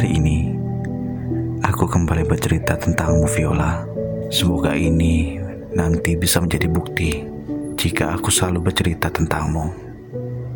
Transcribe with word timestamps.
hari 0.00 0.16
ini 0.16 0.48
aku 1.60 1.84
kembali 1.84 2.24
bercerita 2.24 2.72
tentangmu 2.72 3.28
Viola. 3.36 3.84
Semoga 4.32 4.72
ini 4.72 5.36
nanti 5.76 6.16
bisa 6.16 6.40
menjadi 6.40 6.72
bukti 6.72 7.20
jika 7.76 8.16
aku 8.16 8.32
selalu 8.32 8.72
bercerita 8.72 9.12
tentangmu. 9.12 9.68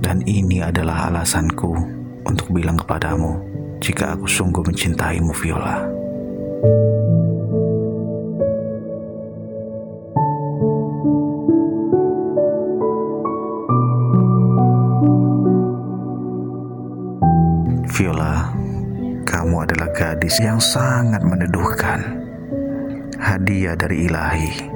Dan 0.00 0.24
ini 0.24 0.64
adalah 0.64 1.12
alasanku 1.12 1.76
untuk 2.24 2.56
bilang 2.56 2.80
kepadamu 2.80 3.36
jika 3.84 4.16
aku 4.16 4.24
sungguh 4.24 4.64
mencintaimu 4.64 5.36
Viola. 5.36 5.76
Viola, 17.92 18.64
kamu 19.24 19.64
adalah 19.64 19.88
gadis 19.96 20.36
yang 20.38 20.60
sangat 20.60 21.24
meneduhkan. 21.24 22.22
Hadiah 23.16 23.72
dari 23.72 24.04
ilahi, 24.04 24.68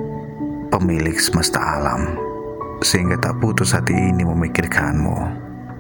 pemilik 0.73 1.15
semesta 1.21 1.61
alam, 1.61 2.17
sehingga 2.81 3.21
tak 3.21 3.37
putus 3.39 3.77
hati 3.77 3.93
ini 3.93 4.25
memikirkanmu, 4.25 5.17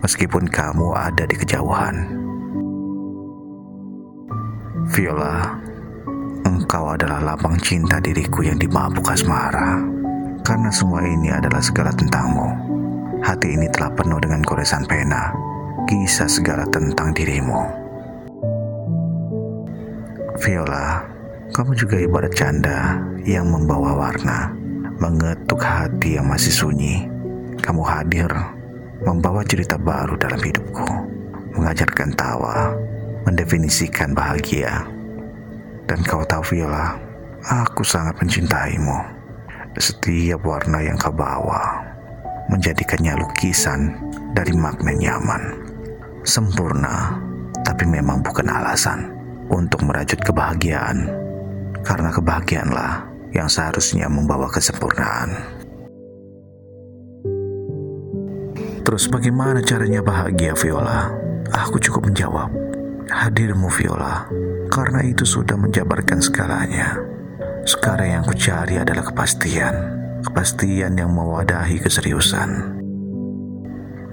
meskipun 0.04 0.46
kamu 0.52 0.92
ada 0.92 1.24
di 1.24 1.36
kejauhan. 1.40 1.96
Viola, 4.92 5.56
engkau 6.44 6.92
adalah 6.92 7.24
lapang 7.24 7.56
cinta 7.64 7.96
diriku 7.98 8.44
yang 8.44 8.60
dimabuk 8.60 9.08
asmara. 9.08 9.80
Karena 10.44 10.72
semua 10.72 11.04
ini 11.04 11.28
adalah 11.28 11.60
segala 11.60 11.92
tentangmu. 11.92 12.48
Hati 13.20 13.52
ini 13.52 13.68
telah 13.68 13.92
penuh 13.92 14.16
dengan 14.22 14.40
goresan 14.46 14.86
pena 14.88 15.48
kisah 15.88 16.28
segala 16.28 16.68
tentang 16.68 17.16
dirimu. 17.16 17.87
Viola, 20.38 21.02
kamu 21.50 21.74
juga 21.74 21.98
ibarat 21.98 22.30
canda 22.30 23.02
yang 23.26 23.50
membawa 23.50 24.06
warna, 24.06 24.54
mengetuk 25.02 25.58
hati 25.58 26.14
yang 26.14 26.30
masih 26.30 26.54
sunyi. 26.54 27.10
Kamu 27.58 27.82
hadir, 27.82 28.30
membawa 29.02 29.42
cerita 29.42 29.74
baru 29.74 30.14
dalam 30.14 30.38
hidupku, 30.38 30.86
mengajarkan 31.58 32.14
tawa, 32.14 32.70
mendefinisikan 33.26 34.14
bahagia. 34.14 34.86
Dan 35.90 36.06
kau 36.06 36.22
tahu 36.22 36.54
Viola, 36.54 36.94
aku 37.42 37.82
sangat 37.82 38.14
mencintaimu. 38.22 39.18
Setiap 39.74 40.42
warna 40.46 40.86
yang 40.86 40.98
kau 40.98 41.14
bawa 41.14 41.82
menjadikannya 42.46 43.18
lukisan 43.18 43.94
dari 44.38 44.54
makna 44.54 44.94
nyaman 44.94 45.42
sempurna, 46.22 47.18
tapi 47.66 47.86
memang 47.90 48.22
bukan 48.22 48.46
alasan 48.46 49.17
untuk 49.52 49.84
merajut 49.84 50.20
kebahagiaan, 50.20 51.08
karena 51.84 52.10
kebahagiaanlah 52.12 52.92
yang 53.32 53.48
seharusnya 53.48 54.08
membawa 54.08 54.48
kesempurnaan. 54.48 55.36
Terus 58.84 59.04
bagaimana 59.12 59.60
caranya 59.60 60.00
bahagia 60.00 60.56
Viola? 60.56 61.12
Aku 61.52 61.76
cukup 61.76 62.08
menjawab, 62.08 62.48
hadirmu 63.12 63.68
Viola, 63.68 64.24
karena 64.72 65.04
itu 65.04 65.28
sudah 65.28 65.60
menjabarkan 65.60 66.24
segalanya. 66.24 66.96
Sekarang 67.68 68.20
yang 68.20 68.24
kucari 68.24 68.80
adalah 68.80 69.04
kepastian, 69.04 69.74
kepastian 70.24 70.96
yang 70.96 71.12
mewadahi 71.12 71.76
keseriusan. 71.76 72.80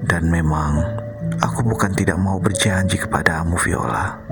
Dan 0.05 0.27
memang 0.27 1.05
Aku 1.41 1.67
bukan 1.67 1.91
tidak 1.91 2.15
mau 2.21 2.39
berjanji 2.39 2.95
kepadamu, 2.95 3.59
Viola. 3.59 4.24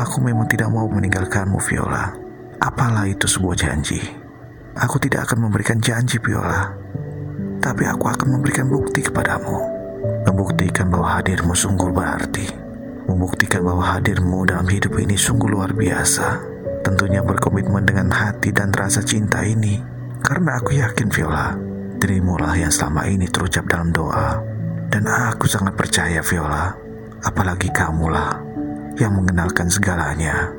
Aku 0.00 0.24
memang 0.24 0.48
tidak 0.48 0.72
mau 0.72 0.88
meninggalkanmu, 0.88 1.60
Viola. 1.60 2.08
Apalah 2.56 3.04
itu 3.04 3.28
sebuah 3.28 3.52
janji. 3.52 4.00
Aku 4.72 4.96
tidak 4.96 5.28
akan 5.28 5.44
memberikan 5.44 5.76
janji, 5.76 6.16
Viola. 6.16 6.72
Tapi 7.60 7.84
aku 7.84 8.08
akan 8.08 8.40
memberikan 8.40 8.64
bukti 8.72 9.04
kepadamu. 9.04 9.60
Membuktikan 10.24 10.88
bahwa 10.88 11.20
hadirmu 11.20 11.52
sungguh 11.52 11.92
berarti. 11.92 12.48
Membuktikan 13.12 13.60
bahwa 13.60 13.92
hadirmu 13.92 14.48
dalam 14.48 14.64
hidup 14.72 14.96
ini 14.96 15.20
sungguh 15.20 15.52
luar 15.52 15.76
biasa. 15.76 16.48
Tentunya 16.80 17.20
berkomitmen 17.20 17.84
dengan 17.84 18.08
hati 18.08 18.56
dan 18.56 18.72
rasa 18.72 19.04
cinta 19.04 19.44
ini. 19.44 19.76
Karena 20.24 20.56
aku 20.56 20.80
yakin, 20.80 21.12
Viola, 21.12 21.52
dirimu 22.00 22.40
lah 22.40 22.56
yang 22.56 22.72
selama 22.72 23.04
ini 23.04 23.28
terucap 23.28 23.68
dalam 23.68 23.92
doa 23.92 24.40
dan 24.90 25.06
aku 25.06 25.46
sangat 25.46 25.76
percaya 25.78 26.18
Viola, 26.18 26.74
apalagi 27.22 27.70
kamulah 27.70 28.49
yang 28.98 29.12
mengenalkan 29.14 29.68
segalanya. 29.70 30.50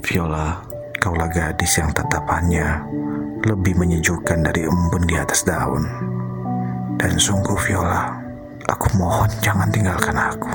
Viola, 0.00 0.60
kaulah 0.98 1.30
gadis 1.30 1.78
yang 1.78 1.92
tatapannya 1.92 2.82
lebih 3.44 3.76
menyejukkan 3.76 4.44
dari 4.44 4.68
embun 4.68 5.04
di 5.08 5.16
atas 5.16 5.44
daun. 5.48 5.84
Dan 7.00 7.16
sungguh 7.16 7.56
Viola, 7.64 8.12
aku 8.68 8.86
mohon 9.00 9.30
jangan 9.40 9.72
tinggalkan 9.72 10.16
aku. 10.16 10.52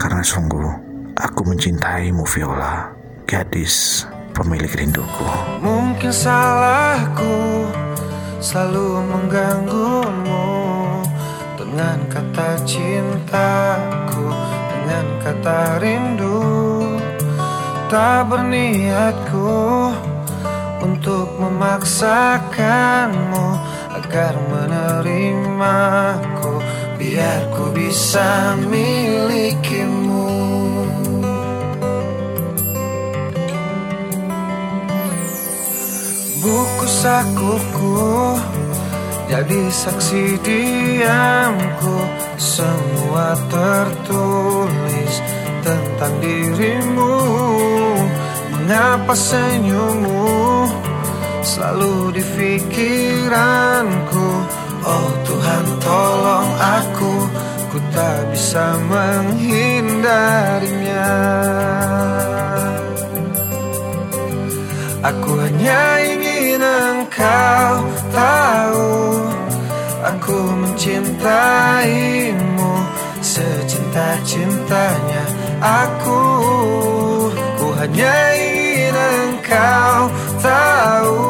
Karena 0.00 0.24
sungguh 0.24 0.68
aku 1.16 1.40
mencintaimu 1.44 2.24
Viola, 2.24 2.88
gadis 3.28 4.04
pemilik 4.34 4.72
rinduku. 4.72 5.26
Mungkin 5.60 6.12
salahku 6.12 7.68
selalu 8.42 9.00
mengganggumu 9.08 10.46
dengan 11.56 11.98
kata 12.12 12.60
cintaku 12.68 14.13
kata 15.24 15.80
rindu. 15.80 16.44
Tak 17.88 18.28
berniatku 18.28 19.56
Untuk 20.84 21.40
memaksakanmu 21.40 23.56
Agar 23.96 24.36
menerimaku. 24.52 26.60
Biar 27.00 27.48
ku 27.56 27.72
bisa 27.72 28.52
milikimu. 28.68 30.28
Buku 36.44 36.84
sakuku 36.84 38.36
jadi 39.28 39.60
saksi 39.72 40.38
diamku 40.44 41.96
Semua 42.36 43.32
tertulis 43.48 45.14
tentang 45.64 46.20
dirimu. 46.20 47.16
Mengapa 48.52 49.12
senyummu 49.12 50.68
Selalu 51.44 52.16
di 52.16 52.24
pikiranku? 52.24 54.28
Oh 54.84 55.08
Tuhan 55.28 55.64
tolong 55.80 56.50
aku 56.56 57.28
Ku 57.72 57.78
tak 57.92 58.32
bisa 58.32 58.76
menghindarinya 58.88 61.08
Aku 65.04 65.36
hanya 65.36 66.00
ingin 66.00 66.64
engkau 66.64 67.84
tahu 68.08 69.20
Aku 70.00 70.32
mencintaimu 70.64 72.72
Secinta-cintanya 73.20 75.28
aku. 75.60 76.24
Ku 77.60 77.68
hanya 77.84 78.16
ingin 78.32 78.96
engkau 78.96 80.08
tahu 80.40 81.20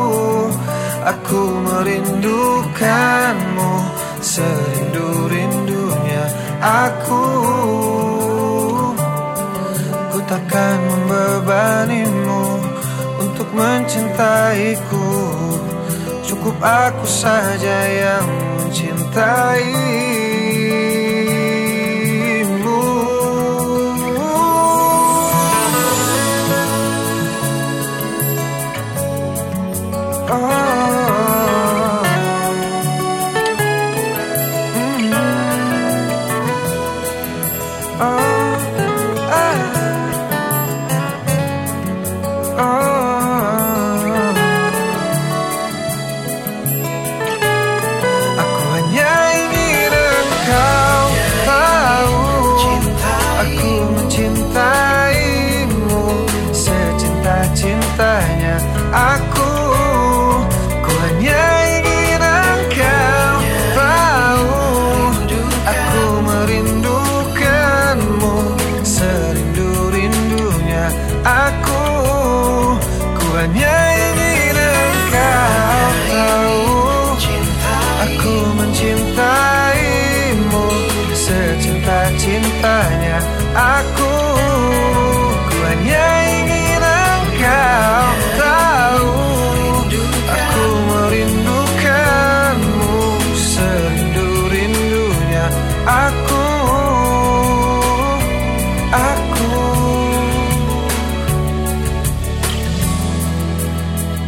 Aku 1.02 1.42
merindukanmu 1.66 3.75
Serindu-rindunya 4.22 6.31
aku. 6.62 7.26
Ku 10.14 10.22
takkan 10.31 10.78
membebanimu 10.78 12.24
mencintaiku. 13.54 15.10
Cukup 16.26 16.56
aku 16.60 17.06
saja 17.06 17.78
yang 17.88 18.26
mencintai 18.58 20.03